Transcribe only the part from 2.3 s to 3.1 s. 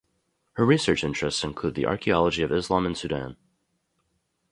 of Islam in